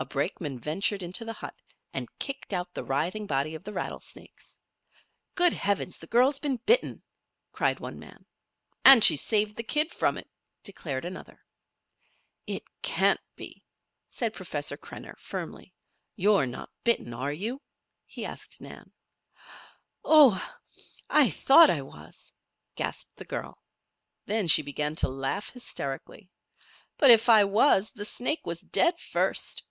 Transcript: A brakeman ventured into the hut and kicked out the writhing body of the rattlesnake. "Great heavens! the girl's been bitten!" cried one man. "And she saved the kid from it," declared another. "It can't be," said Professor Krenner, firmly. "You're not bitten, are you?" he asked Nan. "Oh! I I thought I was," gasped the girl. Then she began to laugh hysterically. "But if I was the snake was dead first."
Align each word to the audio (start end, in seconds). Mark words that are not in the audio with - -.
A 0.00 0.04
brakeman 0.04 0.60
ventured 0.60 1.02
into 1.02 1.24
the 1.24 1.32
hut 1.32 1.56
and 1.92 2.08
kicked 2.20 2.52
out 2.52 2.72
the 2.72 2.84
writhing 2.84 3.26
body 3.26 3.56
of 3.56 3.64
the 3.64 3.72
rattlesnake. 3.72 4.40
"Great 5.34 5.54
heavens! 5.54 5.98
the 5.98 6.06
girl's 6.06 6.38
been 6.38 6.58
bitten!" 6.66 7.02
cried 7.50 7.80
one 7.80 7.98
man. 7.98 8.24
"And 8.84 9.02
she 9.02 9.16
saved 9.16 9.56
the 9.56 9.64
kid 9.64 9.90
from 9.92 10.16
it," 10.16 10.30
declared 10.62 11.04
another. 11.04 11.44
"It 12.46 12.62
can't 12.80 13.18
be," 13.34 13.64
said 14.06 14.32
Professor 14.34 14.76
Krenner, 14.76 15.16
firmly. 15.18 15.74
"You're 16.14 16.46
not 16.46 16.70
bitten, 16.84 17.12
are 17.12 17.32
you?" 17.32 17.60
he 18.06 18.24
asked 18.24 18.60
Nan. 18.60 18.92
"Oh! 20.04 20.56
I 21.10 21.24
I 21.24 21.30
thought 21.30 21.70
I 21.70 21.82
was," 21.82 22.32
gasped 22.76 23.16
the 23.16 23.24
girl. 23.24 23.64
Then 24.26 24.46
she 24.46 24.62
began 24.62 24.94
to 24.94 25.08
laugh 25.08 25.50
hysterically. 25.50 26.30
"But 26.98 27.10
if 27.10 27.28
I 27.28 27.42
was 27.42 27.90
the 27.90 28.04
snake 28.04 28.46
was 28.46 28.60
dead 28.60 29.00
first." 29.00 29.64